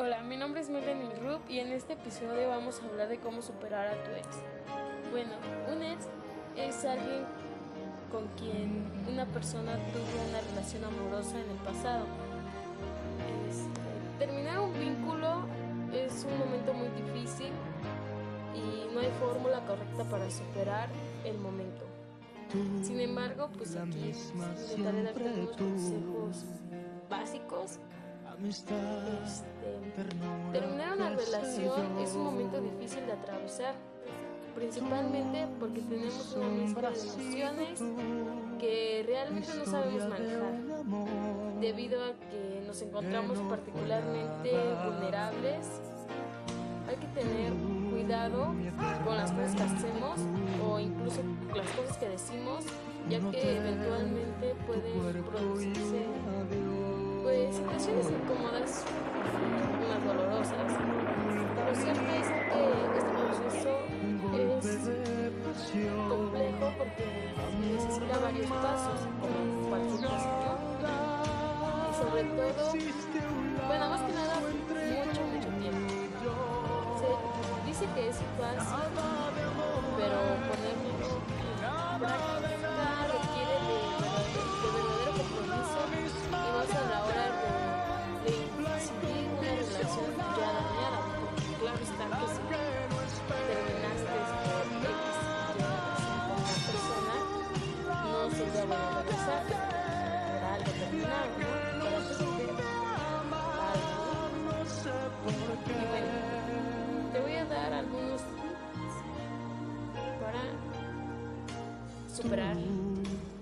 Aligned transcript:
Hola, 0.00 0.22
mi 0.22 0.38
nombre 0.38 0.62
es 0.62 0.70
Melanie 0.70 1.14
Rupp 1.16 1.50
y 1.50 1.58
en 1.58 1.72
este 1.72 1.92
episodio 1.92 2.48
vamos 2.48 2.80
a 2.80 2.86
hablar 2.86 3.08
de 3.08 3.18
cómo 3.18 3.42
superar 3.42 3.86
a 3.86 4.02
tu 4.02 4.10
ex. 4.12 4.28
Bueno, 5.10 5.32
un 5.70 5.82
ex 5.82 6.06
es 6.56 6.86
alguien 6.86 7.26
con 8.10 8.26
quien 8.28 8.90
una 9.06 9.26
persona 9.26 9.74
tuvo 9.92 10.30
una 10.30 10.40
relación 10.40 10.84
amorosa 10.84 11.38
en 11.38 11.50
el 11.50 11.56
pasado. 11.58 12.06
Este, 13.50 14.24
terminar 14.24 14.60
un 14.60 14.72
vínculo 14.72 15.42
es 15.92 16.24
un 16.24 16.38
momento 16.38 16.72
muy 16.72 16.88
difícil 17.02 17.52
y 18.54 18.94
no 18.94 19.00
hay 19.00 19.10
fórmula 19.20 19.60
correcta 19.66 20.04
para 20.04 20.30
superar 20.30 20.88
el 21.26 21.36
momento. 21.36 21.84
Sin 22.82 23.00
embargo, 23.00 23.50
pues 23.54 23.76
aquí 23.76 24.14
intentaré 24.78 25.02
darte 25.02 25.28
algunos 25.28 25.56
consejos 25.58 26.46
básicos. 27.10 27.78
Este, 28.48 28.74
terminar 30.52 30.96
una 30.96 31.10
relación 31.10 31.98
es 31.98 32.14
un 32.14 32.24
momento 32.24 32.60
difícil 32.60 33.04
de 33.06 33.12
atravesar, 33.12 33.74
principalmente 34.54 35.46
porque 35.58 35.80
tenemos 35.82 36.34
una 36.36 36.48
mezcla 36.48 36.90
de 36.90 37.00
emociones 37.00 37.80
que 38.58 39.04
realmente 39.06 39.54
no 39.54 39.64
sabemos 39.66 40.08
manejar, 40.08 40.54
debido 41.60 42.02
a 42.02 42.12
que 42.30 42.62
nos 42.66 42.80
encontramos 42.82 43.38
particularmente 43.40 44.52
vulnerables. 44.86 45.66
Hay 46.88 46.96
que 46.96 47.06
tener 47.08 47.52
cuidado 47.90 48.54
con 49.04 49.16
las 49.16 49.30
cosas 49.30 49.54
que 49.54 49.62
hacemos 49.62 50.18
o 50.66 50.80
incluso 50.80 51.20
las 51.54 51.70
cosas 51.70 51.96
que 51.98 52.08
decimos, 52.08 52.64
ya 53.08 53.20
que 53.30 53.58
eventualmente 53.58 54.54
pueden 54.66 55.24
producirse 55.24 56.06
pues, 57.30 57.56
situaciones 57.56 58.06
incómodas, 58.10 58.84
unas 59.86 60.04
dolorosas. 60.04 60.66
Lo 61.66 61.74
cierto 61.74 62.02
es 62.18 62.26
que 62.26 62.89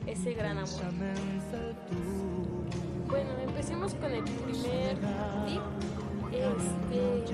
ese 0.06 0.34
gran 0.34 0.58
amor. 0.58 0.82
Bueno, 3.08 3.30
empecemos 3.42 3.94
con 3.94 4.12
el 4.12 4.22
primer 4.22 4.96
tip. 5.46 5.62
Este, 6.30 7.24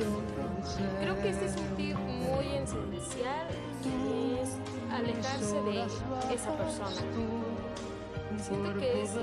creo 1.01 1.21
que 1.21 1.29
este 1.29 1.47
es 1.47 1.57
un 1.57 1.77
tip 1.77 1.97
muy 1.99 2.47
esencial 2.55 3.49
y 3.85 4.39
es 4.41 4.57
alejarse 4.91 5.61
de 5.63 5.85
esa 6.35 6.57
persona. 6.57 7.03
Siento 8.41 8.79
que 8.79 9.03
es 9.03 9.15
lo, 9.15 9.23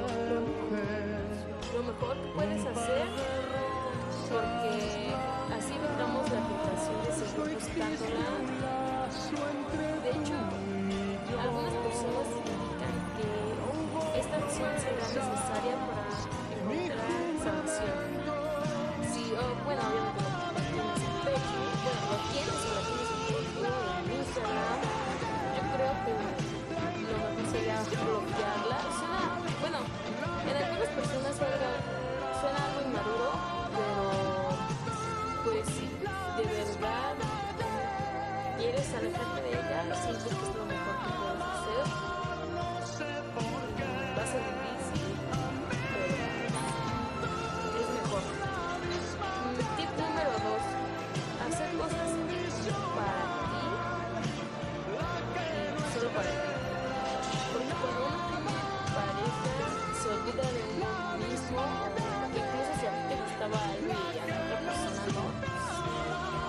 lo 1.78 1.84
mejor 1.84 2.18
que 2.22 2.28
puedes 2.36 2.66
hacer 2.66 3.08
porque 4.30 5.14
así 5.54 5.74
evitamos 5.74 6.24
la 6.32 6.42
tentación 6.48 6.98
de 7.04 7.12
seguir 7.12 7.56
buscándola. 7.56 8.26
De 10.04 10.10
hecho, 10.10 10.71
algunas 11.42 11.74
personas 11.74 12.28
indican 12.38 12.94
que 13.18 14.20
esta 14.20 14.36
acción 14.38 14.70
será 14.78 15.02
necesaria 15.02 15.76
para 15.90 16.06
encontrar 16.62 17.22
salvación. 17.44 18.12
Oh, 19.34 19.64
bueno, 19.66 19.82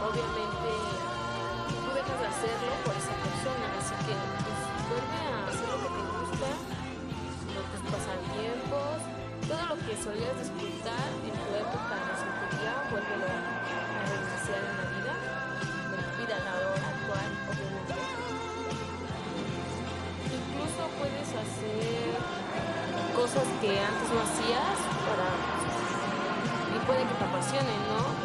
obviamente 0.03 0.69
tú 1.73 1.89
dejas 1.89 2.19
de 2.21 2.27
hacerlo 2.29 2.73
por 2.85 2.93
esa 2.93 3.15
persona, 3.17 3.67
así 3.81 3.95
que 4.05 4.13
vuelve 4.93 5.21
a 5.25 5.49
hacer 5.49 5.69
lo 5.73 5.79
que 5.81 5.89
te 5.89 6.03
gusta, 6.13 6.51
los 7.57 7.83
pasatiempos, 7.89 8.97
todo 9.49 9.63
lo 9.73 9.77
que 9.89 9.95
solías 9.97 10.37
disfrutar 10.37 11.09
en 11.25 11.33
tu 11.33 11.51
época 11.65 11.95
de 11.97 12.13
soltería, 12.13 12.75
vuélvelo 12.93 13.25
a 13.25 14.05
reiniciar 14.05 14.61
en 14.69 14.75
la 14.77 14.87
vida, 14.93 15.15
en 15.17 16.01
tu 16.05 16.13
vida 16.21 16.37
ahora 16.45 16.87
actual, 16.93 17.29
obviamente. 17.49 17.95
Incluso 20.29 20.83
puedes 21.01 21.29
hacer 21.41 22.13
cosas 23.17 23.49
que 23.65 23.81
antes 23.81 24.09
no 24.13 24.21
hacías 24.21 24.77
para 25.09 25.29
y 26.73 26.79
puede 26.87 27.03
que 27.05 27.15
te 27.15 27.25
apasionen, 27.25 27.81
¿no? 27.89 28.22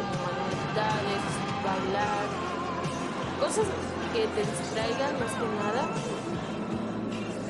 Manualidades, 0.78 1.22
bailar, 1.64 2.26
cosas 3.40 3.66
que 4.12 4.26
te 4.28 4.40
distraigan 4.48 5.18
más 5.18 5.32
que 5.32 5.46
nada. 5.56 5.88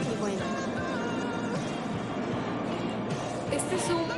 Y 0.01 0.21
bueno, 0.21 0.45
este 3.53 3.77
es 3.77 3.91
un 3.91 4.09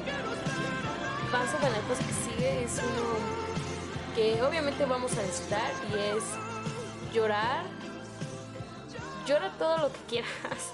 paso 1.32 1.56
para 1.56 1.70
la 1.70 1.80
cosa 1.88 2.06
que 2.06 2.12
sigue, 2.12 2.64
es 2.64 2.78
uno 2.78 4.14
que 4.14 4.42
obviamente 4.42 4.84
vamos 4.84 5.12
a 5.18 5.22
necesitar 5.22 5.72
y 5.92 6.16
es 6.16 6.24
llorar. 7.12 7.64
Llora 9.26 9.50
todo 9.58 9.78
lo 9.78 9.92
que 9.92 10.00
quieras. 10.08 10.72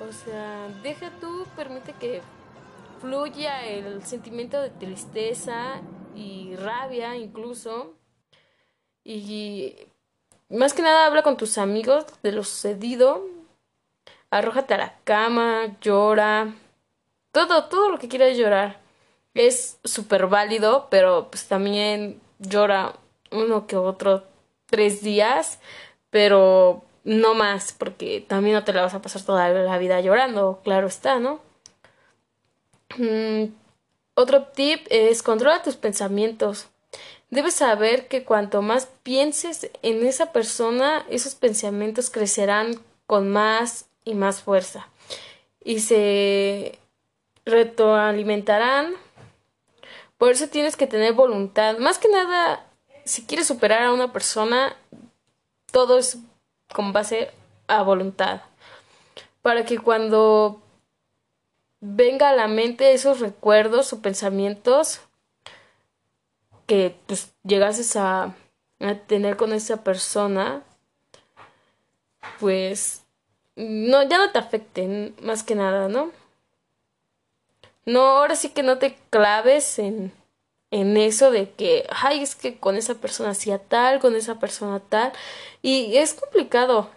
O 0.00 0.12
sea, 0.12 0.68
deja 0.82 1.10
tú, 1.20 1.46
permite 1.56 1.92
que 1.94 2.22
fluya 3.00 3.64
el 3.66 4.04
sentimiento 4.04 4.60
de 4.60 4.70
tristeza 4.70 5.80
y 6.14 6.56
rabia 6.56 7.16
incluso. 7.16 7.94
Y 9.04 9.76
más 10.48 10.72
que 10.72 10.82
nada 10.82 11.06
habla 11.06 11.22
con 11.22 11.36
tus 11.36 11.58
amigos 11.58 12.06
de 12.22 12.32
lo 12.32 12.44
sucedido. 12.44 13.26
Arrójate 14.30 14.74
a 14.74 14.78
la 14.78 14.98
cama, 15.04 15.76
llora. 15.80 16.54
Todo, 17.32 17.64
todo 17.64 17.90
lo 17.90 17.98
que 17.98 18.08
quieras 18.08 18.36
llorar. 18.36 18.80
Es 19.34 19.78
súper 19.84 20.26
válido, 20.26 20.88
pero 20.90 21.28
pues 21.30 21.46
también 21.48 22.20
llora 22.38 22.94
uno 23.30 23.66
que 23.66 23.76
otro 23.76 24.24
tres 24.66 25.02
días, 25.02 25.58
pero 26.10 26.84
no 27.04 27.34
más, 27.34 27.72
porque 27.72 28.24
también 28.26 28.54
no 28.54 28.64
te 28.64 28.72
la 28.72 28.82
vas 28.82 28.94
a 28.94 29.02
pasar 29.02 29.22
toda 29.22 29.48
la 29.50 29.78
vida 29.78 30.00
llorando, 30.00 30.60
claro 30.64 30.86
está, 30.86 31.18
¿no? 31.18 31.40
Mm, 32.96 33.52
otro 34.14 34.44
tip 34.44 34.86
es 34.90 35.22
controla 35.22 35.62
tus 35.62 35.76
pensamientos. 35.76 36.68
Debes 37.30 37.54
saber 37.54 38.08
que 38.08 38.24
cuanto 38.24 38.62
más 38.62 38.88
pienses 39.02 39.70
en 39.82 40.06
esa 40.06 40.32
persona, 40.32 41.04
esos 41.10 41.34
pensamientos 41.34 42.10
crecerán 42.10 42.80
con 43.06 43.30
más 43.30 43.86
y 44.04 44.14
más 44.14 44.42
fuerza 44.42 44.88
y 45.64 45.80
se 45.80 46.78
retroalimentarán 47.46 48.94
Por 50.18 50.30
eso 50.30 50.48
tienes 50.48 50.76
que 50.76 50.86
tener 50.86 51.12
voluntad. 51.12 51.76
Más 51.78 51.98
que 51.98 52.08
nada, 52.08 52.64
si 53.04 53.26
quieres 53.26 53.48
superar 53.48 53.82
a 53.82 53.92
una 53.92 54.12
persona, 54.12 54.76
todo 55.72 55.98
es 55.98 56.18
con 56.72 56.92
base 56.92 57.30
a 57.66 57.82
voluntad. 57.82 58.42
Para 59.42 59.64
que 59.64 59.78
cuando 59.78 60.62
venga 61.86 62.30
a 62.30 62.34
la 62.34 62.48
mente 62.48 62.94
esos 62.94 63.20
recuerdos 63.20 63.92
o 63.92 64.00
pensamientos 64.00 65.02
que 66.66 66.96
pues, 67.06 67.34
llegases 67.42 67.94
a, 67.96 68.34
tener 69.06 69.36
con 69.36 69.52
esa 69.52 69.82
persona, 69.82 70.62
pues 72.40 73.02
no, 73.56 74.02
ya 74.02 74.18
no 74.18 74.30
te 74.30 74.38
afecten, 74.38 75.14
más 75.22 75.42
que 75.42 75.54
nada, 75.54 75.88
¿no? 75.88 76.10
No, 77.86 78.00
ahora 78.00 78.36
sí 78.36 78.50
que 78.50 78.62
no 78.62 78.78
te 78.78 78.96
claves 79.10 79.78
en, 79.78 80.12
en 80.70 80.96
eso 80.96 81.30
de 81.30 81.50
que, 81.52 81.86
ay, 81.90 82.22
es 82.22 82.34
que 82.34 82.58
con 82.58 82.76
esa 82.76 82.94
persona 82.96 83.30
hacía 83.30 83.58
tal, 83.58 84.00
con 84.00 84.16
esa 84.16 84.38
persona 84.38 84.80
tal, 84.80 85.12
y 85.62 85.96
es 85.96 86.14
complicado. 86.14 86.90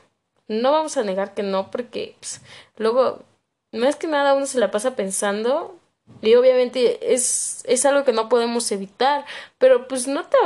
No 0.50 0.72
vamos 0.72 0.98
a 0.98 1.04
negar 1.04 1.34
que 1.34 1.44
no, 1.44 1.72
porque 1.72 2.16
pues, 2.20 2.42
luego, 2.78 3.24
más 3.72 3.96
que 3.96 4.08
nada, 4.08 4.34
uno 4.34 4.46
se 4.46 4.60
la 4.60 4.72
pasa 4.72 4.96
pensando, 4.96 5.78
y 6.22 6.36
obviamente 6.36 7.14
es, 7.14 7.64
es 7.66 7.86
algo 7.86 8.04
que 8.04 8.14
no 8.14 8.30
podemos 8.30 8.72
evitar, 8.72 9.26
pero 9.58 9.88
pues 9.88 10.08
no 10.08 10.26
te 10.26 10.38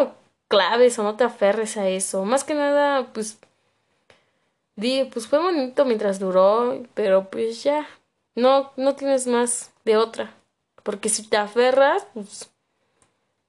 claves 0.48 1.00
o 1.00 1.04
no 1.04 1.16
te 1.16 1.24
aferres 1.24 1.78
a 1.78 1.88
eso. 1.88 2.26
Más 2.26 2.44
que 2.44 2.54
nada, 2.54 3.08
pues 3.14 3.38
Di, 4.76 5.04
pues 5.06 5.28
fue 5.28 5.40
bonito 5.40 5.86
mientras 5.86 6.20
duró, 6.20 6.84
pero 6.94 7.30
pues 7.30 7.64
ya, 7.64 7.88
no, 8.36 8.72
no 8.78 8.96
tienes 8.96 9.28
más 9.28 9.72
de 9.86 9.98
otra. 9.98 10.34
Porque 10.84 11.10
si 11.10 11.28
te 11.28 11.38
aferras, 11.38 12.08
pues 12.14 12.50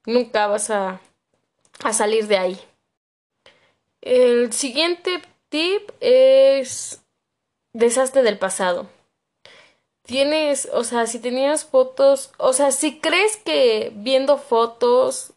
nunca 0.05 0.47
vas 0.47 0.69
a, 0.69 1.01
a 1.83 1.93
salir 1.93 2.27
de 2.27 2.37
ahí. 2.37 2.59
El 4.01 4.53
siguiente 4.53 5.21
tip 5.49 5.89
es 6.01 7.01
desastre 7.73 8.21
del 8.21 8.37
pasado. 8.37 8.87
Tienes, 10.03 10.69
o 10.73 10.83
sea, 10.83 11.07
si 11.07 11.19
tenías 11.19 11.65
fotos, 11.65 12.31
o 12.37 12.53
sea, 12.53 12.71
si 12.71 12.99
crees 12.99 13.37
que 13.37 13.91
viendo 13.95 14.37
fotos 14.37 15.33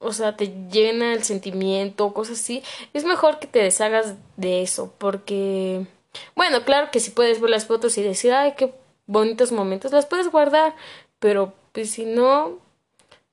o 0.00 0.12
sea, 0.12 0.36
te 0.36 0.46
llena 0.70 1.12
el 1.12 1.22
sentimiento, 1.24 2.12
cosas 2.14 2.40
así, 2.40 2.62
es 2.94 3.04
mejor 3.04 3.38
que 3.38 3.46
te 3.46 3.58
deshagas 3.60 4.14
de 4.36 4.62
eso, 4.62 4.94
porque, 4.98 5.86
bueno, 6.34 6.64
claro 6.64 6.90
que 6.90 7.00
si 7.00 7.10
puedes 7.10 7.40
ver 7.40 7.50
las 7.50 7.66
fotos 7.66 7.96
y 7.98 8.02
decir, 8.02 8.32
ay, 8.32 8.54
qué 8.56 8.74
bonitos 9.06 9.52
momentos, 9.52 9.92
las 9.92 10.06
puedes 10.06 10.28
guardar, 10.28 10.74
pero 11.18 11.52
pues 11.72 11.90
si 11.90 12.06
no, 12.06 12.58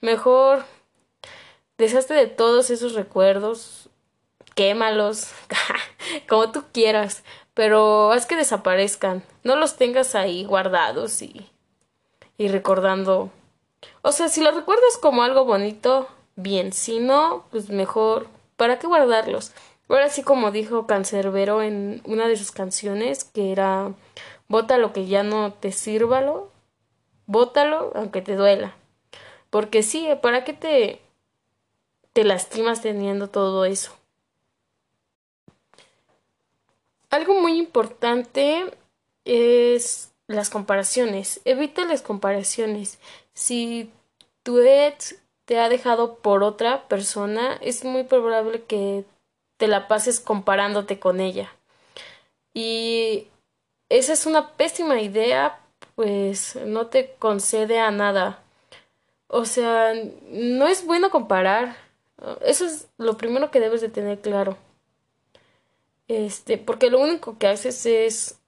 mejor 0.02 0.66
deshazte 1.78 2.14
de 2.14 2.28
todos 2.28 2.70
esos 2.70 2.96
recuerdos, 2.96 3.90
quémalos, 4.54 5.32
como 6.28 6.52
tú 6.52 6.66
quieras, 6.74 7.24
pero 7.58 8.12
haz 8.12 8.28
que 8.28 8.36
desaparezcan, 8.36 9.24
no 9.44 9.56
los 9.56 9.78
tengas 9.78 10.14
ahí 10.14 10.46
guardados 10.46 11.24
y, 11.24 11.50
y 12.38 12.50
recordando. 12.50 13.32
O 14.04 14.12
sea, 14.12 14.30
si 14.30 14.42
lo 14.42 14.52
recuerdas 14.52 15.00
como 15.02 15.24
algo 15.24 15.44
bonito, 15.44 16.08
bien. 16.36 16.72
Si 16.72 17.00
no, 17.00 17.46
pues 17.50 17.70
mejor, 17.70 18.28
¿para 18.58 18.78
qué 18.78 18.86
guardarlos? 18.86 19.54
Ahora 19.90 20.10
sí, 20.10 20.22
como 20.22 20.52
dijo 20.52 20.86
Cancerbero 20.86 21.64
en 21.64 22.04
una 22.06 22.28
de 22.28 22.38
sus 22.38 22.52
canciones, 22.52 23.24
que 23.24 23.52
era 23.52 23.92
bota 24.48 24.78
lo 24.78 24.94
que 24.94 25.08
ya 25.08 25.24
no 25.24 25.52
te 25.52 25.72
sírvalo, 25.72 26.52
bótalo 27.26 27.92
aunque 27.96 28.22
te 28.22 28.36
duela. 28.36 28.76
Porque 29.50 29.82
sí, 29.82 30.08
¿para 30.22 30.44
qué 30.44 30.54
te, 30.54 31.02
te 32.14 32.24
lastimas 32.24 32.84
teniendo 32.84 33.32
todo 33.32 33.66
eso? 33.66 33.97
Algo 37.10 37.40
muy 37.40 37.58
importante 37.58 38.66
es 39.26 40.12
las 40.28 40.50
comparaciones. 40.50 41.42
Evita 41.46 41.86
las 41.86 42.02
comparaciones. 42.02 43.00
Si 43.34 43.92
tu 44.44 44.60
ex 44.60 45.16
te 45.46 45.60
ha 45.60 45.70
dejado 45.70 46.16
por 46.16 46.44
otra 46.44 46.88
persona, 46.88 47.58
es 47.62 47.86
muy 47.86 48.04
probable 48.04 48.64
que 48.64 49.06
te 49.58 49.68
la 49.68 49.88
pases 49.88 50.20
comparándote 50.20 51.00
con 51.00 51.20
ella. 51.20 51.52
Y 52.54 53.28
esa 53.90 54.14
es 54.14 54.26
una 54.26 54.52
pésima 54.54 55.02
idea, 55.02 55.60
pues 55.96 56.56
no 56.66 56.88
te 56.88 57.16
concede 57.20 57.80
a 57.80 57.92
nada. 57.92 58.44
O 59.28 59.46
sea, 59.46 59.94
no 60.30 60.68
es 60.68 60.86
bueno 60.86 61.10
comparar. 61.10 61.78
Eso 62.42 62.66
es 62.66 62.88
lo 62.98 63.18
primero 63.18 63.52
que 63.52 63.60
debes 63.60 63.82
de 63.82 63.90
tener 63.90 64.20
claro. 64.20 64.58
Este, 66.08 66.58
porque 66.58 66.90
lo 66.90 67.00
único 67.00 67.38
que 67.38 67.48
haces 67.48 67.86
es 67.86 68.40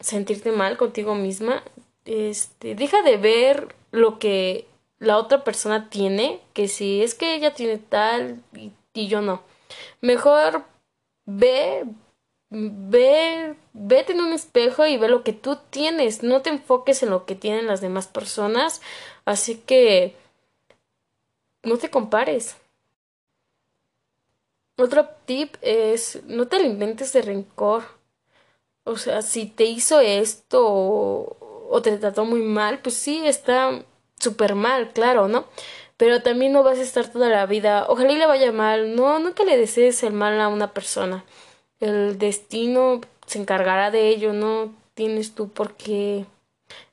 sentirte 0.00 0.52
mal 0.52 0.76
contigo 0.76 1.14
misma. 1.14 1.62
Este, 2.04 2.74
deja 2.74 3.02
de 3.02 3.16
ver 3.16 3.74
lo 3.90 4.18
que 4.18 4.66
la 4.98 5.18
otra 5.18 5.44
persona 5.44 5.90
tiene, 5.90 6.40
que 6.52 6.68
si 6.68 7.02
es 7.02 7.14
que 7.14 7.34
ella 7.34 7.54
tiene 7.54 7.78
tal 7.78 8.42
y, 8.54 8.72
yo 9.08 9.20
no. 9.20 9.42
Mejor 10.00 10.64
ve, 11.26 11.84
ve, 12.50 13.54
vete 13.74 14.12
en 14.12 14.20
un 14.20 14.32
espejo 14.32 14.86
y 14.86 14.96
ve 14.96 15.08
lo 15.08 15.22
que 15.22 15.34
tú 15.34 15.58
tienes. 15.70 16.22
No 16.22 16.40
te 16.42 16.50
enfoques 16.50 17.02
en 17.02 17.10
lo 17.10 17.26
que 17.26 17.34
tienen 17.34 17.66
las 17.66 17.82
demás 17.82 18.06
personas. 18.06 18.80
Así 19.26 19.56
que 19.56 20.14
no 21.62 21.76
te 21.76 21.90
compares. 21.90 22.56
Otro 24.78 25.08
tip 25.24 25.56
es 25.62 26.20
no 26.26 26.48
te 26.48 26.56
alimentes 26.56 27.12
de 27.12 27.22
rencor. 27.22 27.84
O 28.84 28.96
sea, 28.96 29.22
si 29.22 29.46
te 29.46 29.64
hizo 29.64 30.00
esto 30.00 30.64
o, 30.66 31.66
o 31.70 31.82
te 31.82 31.96
trató 31.98 32.24
muy 32.24 32.42
mal, 32.42 32.80
pues 32.80 32.94
sí, 32.94 33.26
está 33.26 33.82
súper 34.18 34.54
mal, 34.54 34.92
claro, 34.92 35.28
¿no? 35.28 35.46
Pero 35.96 36.22
también 36.22 36.52
no 36.52 36.62
vas 36.62 36.78
a 36.78 36.82
estar 36.82 37.10
toda 37.10 37.28
la 37.28 37.46
vida, 37.46 37.86
ojalá 37.88 38.12
y 38.12 38.16
le 38.16 38.26
vaya 38.26 38.52
mal, 38.52 38.94
no, 38.96 39.18
nunca 39.18 39.44
le 39.44 39.56
desees 39.56 40.02
el 40.02 40.12
mal 40.12 40.40
a 40.40 40.48
una 40.48 40.72
persona. 40.72 41.24
El 41.80 42.18
destino 42.18 43.00
se 43.26 43.38
encargará 43.40 43.90
de 43.90 44.08
ello, 44.08 44.32
no 44.32 44.74
tienes 44.94 45.34
tú 45.34 45.48
por 45.48 45.74
qué 45.74 46.26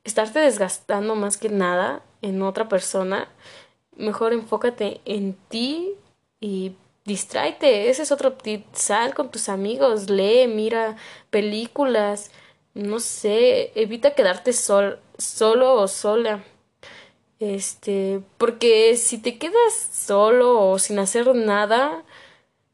estarte 0.03 0.39
desgastando 0.39 1.15
más 1.15 1.37
que 1.37 1.49
nada 1.49 2.01
en 2.21 2.41
otra 2.41 2.69
persona. 2.69 3.29
Mejor 3.95 4.33
enfócate 4.33 5.01
en 5.05 5.35
ti 5.49 5.93
y 6.39 6.73
distráete. 7.05 7.89
Ese 7.89 8.03
es 8.03 8.11
otro 8.11 8.33
tip. 8.33 8.65
Sal 8.73 9.13
con 9.13 9.31
tus 9.31 9.49
amigos, 9.49 10.09
lee, 10.09 10.47
mira 10.47 10.97
películas, 11.29 12.31
no 12.73 12.99
sé, 12.99 13.71
evita 13.75 14.15
quedarte 14.15 14.53
sol, 14.53 14.99
solo 15.17 15.75
o 15.75 15.87
sola. 15.87 16.43
Este, 17.39 18.21
porque 18.37 18.95
si 18.97 19.17
te 19.17 19.37
quedas 19.37 19.73
solo 19.91 20.69
o 20.69 20.79
sin 20.79 20.99
hacer 20.99 21.35
nada, 21.35 22.03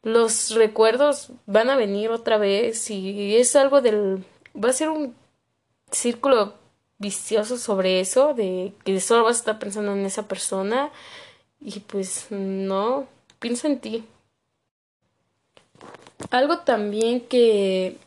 los 0.04 0.52
recuerdos 0.56 1.32
van 1.46 1.70
a 1.70 1.76
venir 1.76 2.12
otra 2.12 2.38
vez 2.38 2.90
y 2.92 3.36
es 3.36 3.56
algo 3.56 3.82
del 3.82 4.24
va 4.56 4.70
a 4.70 4.74
ser 4.74 4.90
un 4.90 5.16
círculo 5.92 6.54
vicioso 6.98 7.58
sobre 7.58 8.00
eso 8.00 8.34
de 8.34 8.74
que 8.84 9.00
solo 9.00 9.24
vas 9.24 9.38
a 9.38 9.40
estar 9.40 9.60
pensando 9.60 9.94
en 9.94 10.06
esa 10.06 10.28
persona 10.28 10.92
y 11.60 11.80
pues 11.82 12.28
no, 12.30 13.08
piensa 13.40 13.68
en 13.68 13.80
ti. 13.80 14.06
Algo 16.32 16.60
también 16.60 17.22
que 17.22 17.98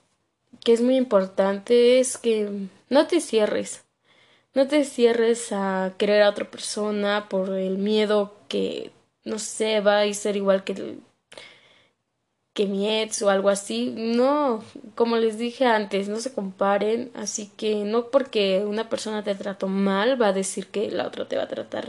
que 0.65 0.73
es 0.73 0.81
muy 0.81 0.97
importante 0.97 2.01
es 2.01 2.19
que 2.19 2.69
no 2.89 3.07
te 3.07 3.21
cierres. 3.21 3.85
No 4.55 4.69
te 4.69 4.85
cierres 4.85 5.53
a 5.53 5.95
querer 5.99 6.23
a 6.23 6.31
otra 6.31 6.51
persona 6.51 7.29
por 7.29 7.51
el 7.55 7.79
miedo 7.79 8.35
que, 8.49 8.93
no 9.25 9.39
sé, 9.39 9.81
va 9.81 10.03
a 10.03 10.15
ser 10.15 10.37
igual 10.37 10.63
que, 10.65 10.99
que 12.55 12.67
mi 12.67 12.89
ex 13.01 13.23
o 13.23 13.31
algo 13.31 13.49
así. 13.49 13.93
No, 13.97 14.63
como 14.95 15.17
les 15.17 15.39
dije 15.39 15.67
antes, 15.67 16.09
no 16.09 16.21
se 16.21 16.35
comparen. 16.35 17.11
Así 17.15 17.51
que 17.57 17.85
no 17.85 18.11
porque 18.11 18.65
una 18.67 18.89
persona 18.89 19.25
te 19.25 19.35
trató 19.35 19.69
mal 19.69 20.21
va 20.21 20.29
a 20.29 20.33
decir 20.33 20.69
que 20.69 20.91
la 20.91 21.07
otra 21.07 21.27
te 21.29 21.37
va 21.37 21.45
a 21.45 21.49
tratar 21.49 21.89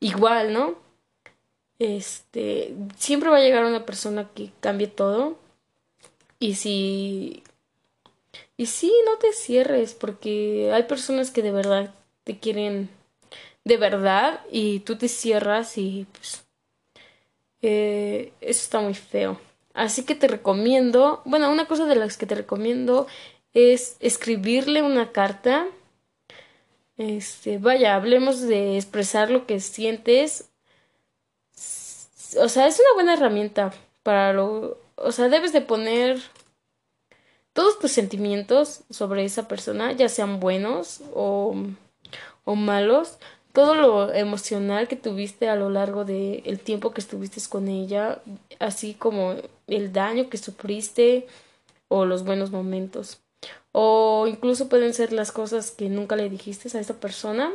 igual, 0.00 0.52
¿no? 0.52 0.76
Este, 1.78 2.74
siempre 2.96 3.30
va 3.30 3.36
a 3.38 3.40
llegar 3.40 3.64
una 3.64 3.86
persona 3.86 4.28
que 4.34 4.50
cambie 4.60 4.88
todo. 4.88 5.38
Y 6.40 6.54
si 6.54 7.42
y 8.56 8.66
sí, 8.66 8.92
no 9.06 9.16
te 9.18 9.32
cierres, 9.32 9.94
porque 9.94 10.70
hay 10.74 10.82
personas 10.84 11.30
que 11.30 11.42
de 11.42 11.52
verdad 11.52 11.94
te 12.24 12.38
quieren 12.38 12.90
de 13.64 13.76
verdad 13.78 14.40
y 14.50 14.80
tú 14.80 14.96
te 14.98 15.08
cierras 15.08 15.78
y 15.78 16.06
pues 16.12 16.44
eh, 17.62 18.32
eso 18.40 18.60
está 18.62 18.80
muy 18.80 18.94
feo. 18.94 19.40
Así 19.74 20.04
que 20.04 20.14
te 20.14 20.28
recomiendo, 20.28 21.22
bueno, 21.24 21.50
una 21.52 21.66
cosa 21.66 21.86
de 21.86 21.94
las 21.96 22.16
que 22.16 22.26
te 22.26 22.34
recomiendo 22.34 23.06
es 23.54 23.96
escribirle 24.00 24.82
una 24.82 25.12
carta 25.12 25.66
Este, 26.96 27.58
vaya, 27.58 27.94
hablemos 27.94 28.40
de 28.40 28.76
expresar 28.76 29.30
lo 29.30 29.46
que 29.46 29.60
sientes. 29.60 30.47
O 32.36 32.48
sea, 32.48 32.66
es 32.66 32.78
una 32.78 32.94
buena 32.94 33.14
herramienta 33.14 33.72
para 34.02 34.32
lo, 34.32 34.78
o 34.96 35.12
sea, 35.12 35.28
debes 35.28 35.52
de 35.52 35.60
poner 35.60 36.20
todos 37.52 37.78
tus 37.78 37.90
sentimientos 37.90 38.82
sobre 38.90 39.24
esa 39.24 39.48
persona, 39.48 39.92
ya 39.92 40.08
sean 40.08 40.40
buenos 40.40 41.00
o, 41.14 41.56
o 42.44 42.54
malos, 42.54 43.18
todo 43.52 43.74
lo 43.74 44.12
emocional 44.14 44.86
que 44.88 44.96
tuviste 44.96 45.48
a 45.48 45.56
lo 45.56 45.70
largo 45.70 46.04
del 46.04 46.42
el 46.44 46.60
tiempo 46.60 46.92
que 46.92 47.00
estuviste 47.00 47.40
con 47.48 47.68
ella, 47.68 48.20
así 48.58 48.94
como 48.94 49.34
el 49.66 49.92
daño 49.92 50.28
que 50.28 50.38
sufriste 50.38 51.26
o 51.88 52.04
los 52.04 52.24
buenos 52.24 52.50
momentos. 52.50 53.20
O 53.72 54.26
incluso 54.28 54.68
pueden 54.68 54.94
ser 54.94 55.12
las 55.12 55.32
cosas 55.32 55.70
que 55.70 55.88
nunca 55.88 56.16
le 56.16 56.30
dijiste 56.30 56.76
a 56.76 56.80
esa 56.80 56.94
persona. 57.00 57.52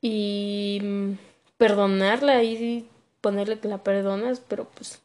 Y 0.00 0.80
mm, 0.82 1.12
perdonarla 1.56 2.42
y 2.42 2.88
ponerle 3.20 3.58
que 3.58 3.68
la 3.68 3.78
perdonas, 3.78 4.40
pero 4.40 4.66
pues 4.66 5.02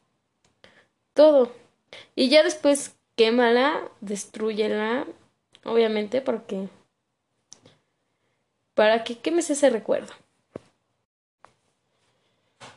todo. 1.14 1.52
Y 2.14 2.28
ya 2.28 2.42
después 2.42 2.94
quémala, 3.16 3.88
destruyela, 4.00 5.06
obviamente, 5.64 6.20
porque 6.20 6.68
para 8.74 9.04
que 9.04 9.18
quemes 9.18 9.50
ese 9.50 9.70
recuerdo. 9.70 10.12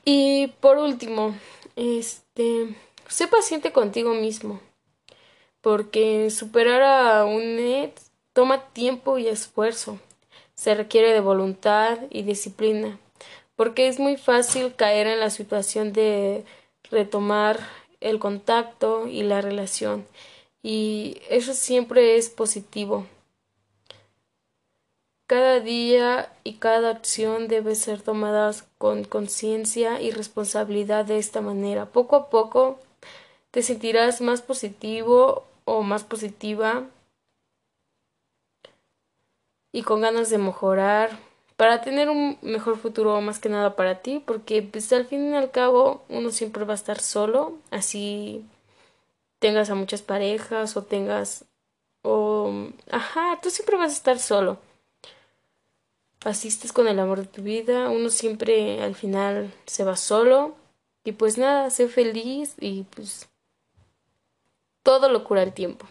Y 0.03 0.47
por 0.59 0.77
último, 0.77 1.35
este, 1.75 2.75
sé 3.07 3.27
paciente 3.27 3.71
contigo 3.71 4.13
mismo, 4.13 4.59
porque 5.61 6.29
superar 6.29 6.83
a 6.83 7.25
un 7.25 7.55
net 7.55 7.99
toma 8.33 8.69
tiempo 8.69 9.17
y 9.17 9.27
esfuerzo. 9.27 9.99
Se 10.53 10.75
requiere 10.75 11.11
de 11.11 11.19
voluntad 11.19 11.97
y 12.11 12.23
disciplina, 12.23 12.99
porque 13.55 13.87
es 13.87 13.99
muy 13.99 14.17
fácil 14.17 14.75
caer 14.75 15.07
en 15.07 15.19
la 15.19 15.29
situación 15.29 15.93
de 15.93 16.43
retomar 16.91 17.59
el 18.01 18.19
contacto 18.19 19.07
y 19.07 19.23
la 19.23 19.41
relación, 19.41 20.05
y 20.61 21.21
eso 21.29 21.53
siempre 21.53 22.17
es 22.17 22.29
positivo. 22.29 23.05
Cada 25.27 25.59
día 25.59 26.31
y 26.43 26.55
cada 26.55 26.91
acción 26.91 27.47
debe 27.47 27.73
ser 27.73 28.03
tomadas 28.03 28.67
con 28.77 29.05
conciencia 29.05 29.99
y 29.99 30.11
responsabilidad 30.11 31.05
de 31.05 31.17
esta 31.17 31.41
manera. 31.41 31.87
Poco 31.87 32.15
a 32.15 32.29
poco 32.29 32.79
te 33.49 33.63
sentirás 33.63 34.21
más 34.21 34.43
positivo 34.43 35.45
o 35.65 35.81
más 35.81 36.03
positiva 36.03 36.83
y 39.71 39.81
con 39.81 40.01
ganas 40.01 40.29
de 40.29 40.37
mejorar 40.37 41.17
para 41.57 41.81
tener 41.81 42.09
un 42.09 42.37
mejor 42.41 42.77
futuro 42.77 43.19
más 43.21 43.39
que 43.39 43.49
nada 43.49 43.75
para 43.75 44.01
ti 44.01 44.21
porque 44.25 44.61
pues 44.61 44.91
al 44.93 45.05
fin 45.05 45.31
y 45.33 45.35
al 45.35 45.51
cabo 45.51 46.03
uno 46.09 46.31
siempre 46.31 46.65
va 46.65 46.73
a 46.73 46.75
estar 46.75 46.99
solo 46.99 47.57
así 47.71 48.45
tengas 49.39 49.69
a 49.69 49.75
muchas 49.75 50.01
parejas 50.01 50.75
o 50.77 50.83
tengas 50.83 51.45
o 52.01 52.51
ajá 52.91 53.39
tú 53.41 53.49
siempre 53.49 53.77
vas 53.77 53.91
a 53.91 53.95
estar 53.95 54.19
solo 54.19 54.59
asistes 56.25 56.73
con 56.73 56.87
el 56.87 56.99
amor 56.99 57.19
de 57.19 57.27
tu 57.27 57.41
vida, 57.43 57.89
uno 57.89 58.09
siempre 58.09 58.81
al 58.81 58.95
final 58.95 59.53
se 59.65 59.83
va 59.83 59.95
solo 59.95 60.55
y 61.03 61.11
pues 61.13 61.37
nada, 61.37 61.69
sé 61.69 61.87
feliz 61.87 62.55
y 62.59 62.83
pues 62.83 63.29
todo 64.83 65.09
lo 65.09 65.23
cura 65.23 65.43
el 65.43 65.53
tiempo. 65.53 65.87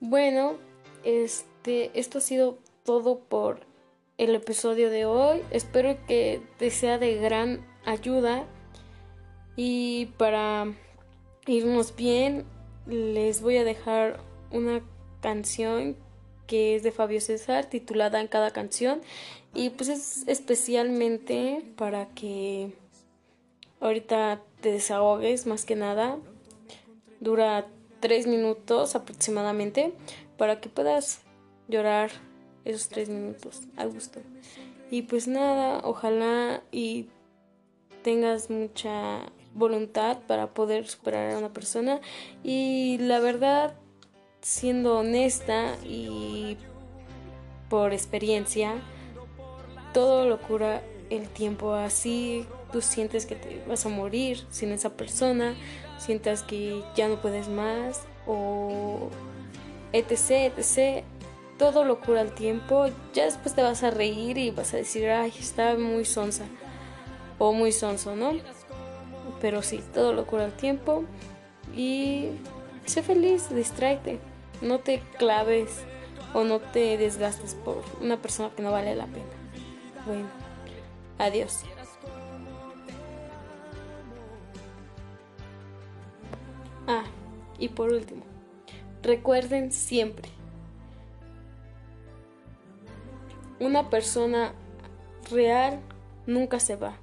Bueno, 0.00 0.58
este, 1.02 1.90
esto 1.98 2.18
ha 2.18 2.20
sido 2.20 2.58
todo 2.84 3.18
por 3.18 3.66
el 4.16 4.34
episodio 4.36 4.90
de 4.90 5.06
hoy. 5.06 5.42
Espero 5.50 5.98
que 6.06 6.40
te 6.56 6.70
sea 6.70 6.98
de 6.98 7.16
gran 7.16 7.66
ayuda. 7.84 8.44
Y 9.56 10.06
para 10.16 10.72
irnos 11.46 11.96
bien, 11.96 12.44
les 12.86 13.42
voy 13.42 13.56
a 13.56 13.64
dejar 13.64 14.20
una 14.52 14.82
canción 15.20 15.96
que 16.46 16.76
es 16.76 16.84
de 16.84 16.92
Fabio 16.92 17.20
César, 17.20 17.66
titulada 17.66 18.20
en 18.20 18.28
cada 18.28 18.52
canción. 18.52 19.00
Y 19.52 19.70
pues 19.70 19.88
es 19.88 20.28
especialmente 20.28 21.72
para 21.76 22.06
que 22.14 22.72
ahorita 23.80 24.42
te 24.60 24.70
desahogues 24.70 25.46
más 25.48 25.64
que 25.64 25.74
nada. 25.74 26.18
Dura 27.18 27.66
tres 28.00 28.26
minutos 28.26 28.94
aproximadamente 28.94 29.92
para 30.36 30.60
que 30.60 30.68
puedas 30.68 31.20
llorar 31.68 32.10
esos 32.64 32.88
tres 32.88 33.08
minutos 33.08 33.62
a 33.76 33.84
gusto. 33.86 34.20
Y 34.90 35.02
pues 35.02 35.28
nada, 35.28 35.80
ojalá 35.84 36.62
y 36.72 37.08
tengas 38.02 38.48
mucha 38.50 39.20
voluntad 39.54 40.18
para 40.26 40.54
poder 40.54 40.86
superar 40.86 41.34
a 41.34 41.38
una 41.38 41.52
persona 41.52 42.00
y 42.44 42.98
la 42.98 43.18
verdad 43.20 43.74
siendo 44.40 44.98
honesta 44.98 45.76
y 45.84 46.56
por 47.68 47.92
experiencia 47.92 48.74
todo 49.92 50.26
lo 50.26 50.40
cura 50.40 50.82
el 51.10 51.28
tiempo 51.28 51.72
así 51.72 52.46
tú 52.72 52.80
sientes 52.80 53.26
que 53.26 53.34
te 53.34 53.62
vas 53.66 53.84
a 53.84 53.88
morir 53.88 54.44
sin 54.50 54.70
esa 54.70 54.90
persona 54.90 55.54
sientas 55.98 56.42
que 56.42 56.82
ya 56.96 57.08
no 57.08 57.16
puedes 57.16 57.48
más 57.48 58.02
o 58.26 59.08
etc 59.92 60.52
etc 60.56 61.04
todo 61.58 61.84
lo 61.84 62.00
cura 62.00 62.20
el 62.20 62.32
tiempo 62.32 62.86
ya 63.12 63.24
después 63.24 63.54
te 63.54 63.62
vas 63.62 63.82
a 63.82 63.90
reír 63.90 64.38
y 64.38 64.50
vas 64.50 64.74
a 64.74 64.76
decir 64.76 65.10
ay 65.10 65.32
está 65.38 65.76
muy 65.76 66.04
sonsa 66.04 66.44
o 67.38 67.52
muy 67.52 67.72
sonso, 67.72 68.16
¿no? 68.16 68.32
Pero 69.40 69.62
sí, 69.62 69.82
todo 69.94 70.12
lo 70.12 70.26
cura 70.26 70.44
el 70.44 70.52
tiempo 70.52 71.04
y 71.76 72.30
sé 72.84 73.02
feliz, 73.02 73.48
distráete, 73.54 74.18
no 74.60 74.80
te 74.80 75.00
claves 75.18 75.82
o 76.34 76.44
no 76.44 76.60
te 76.60 76.98
desgastes 76.98 77.54
por 77.54 77.82
una 78.00 78.16
persona 78.16 78.50
que 78.54 78.62
no 78.62 78.72
vale 78.72 78.94
la 78.94 79.06
pena. 79.06 79.24
Bueno, 80.06 80.28
adiós. 81.18 81.64
Y 87.58 87.68
por 87.68 87.92
último, 87.92 88.24
recuerden 89.02 89.72
siempre, 89.72 90.28
una 93.60 93.90
persona 93.90 94.52
real 95.30 95.80
nunca 96.26 96.60
se 96.60 96.76
va. 96.76 96.96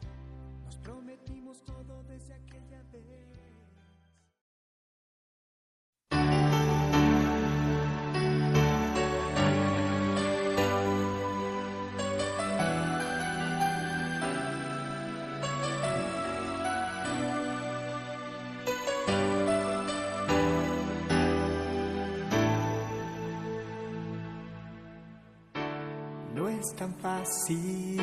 Fácil 27.25 27.98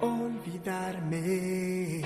olvidarme, 0.00 2.00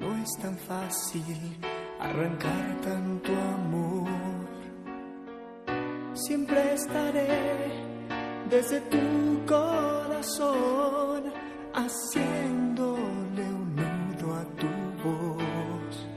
no 0.00 0.16
es 0.16 0.30
tan 0.40 0.56
fácil 0.58 1.56
arrancar 2.00 2.80
tanto 2.82 3.30
amor. 3.32 4.08
Siempre 6.14 6.74
estaré 6.74 7.70
desde 8.50 8.80
tu 8.80 9.46
corazón 9.46 11.22
haciéndole 11.74 13.44
un 13.44 13.76
nudo 13.76 14.34
a 14.34 14.44
tu 14.60 14.66
voz. 15.04 16.08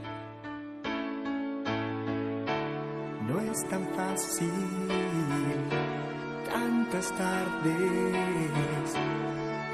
No 3.28 3.40
es 3.52 3.68
tan 3.68 3.86
fácil 3.94 5.05
tantas 6.90 7.10
tardes 7.12 8.94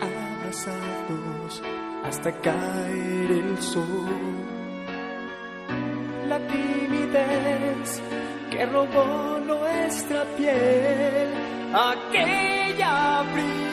abrazados 0.00 1.62
hasta 2.04 2.32
caer 2.40 3.30
el 3.30 3.58
sol. 3.58 4.08
La 6.28 6.38
timidez 6.46 8.02
que 8.50 8.66
robó 8.66 9.38
nuestra 9.46 10.24
piel 10.36 11.28
aquella 11.74 13.24
primera 13.32 13.71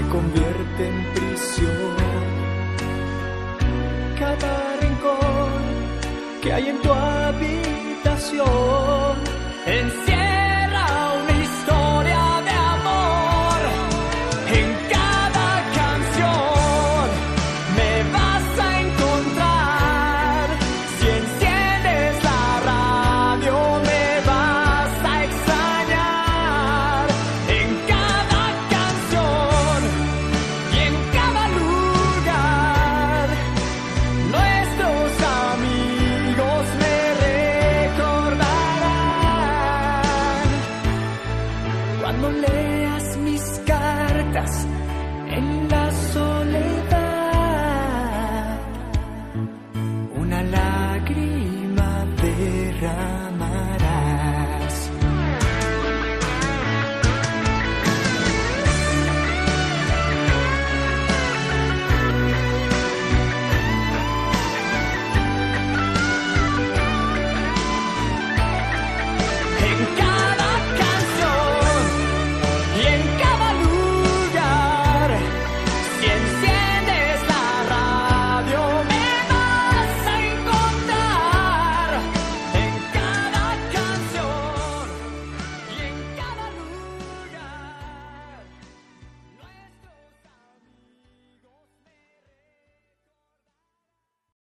se 0.00 0.08
convierte 0.08 0.86
en 0.86 1.12
prisión. 1.14 1.96
Cada 4.18 4.76
rincón 4.80 5.62
que 6.42 6.52
hay 6.52 6.68
en 6.68 6.80
tu 6.80 6.90
habitación 6.92 8.69